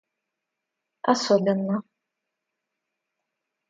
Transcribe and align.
особенно 1.11 1.77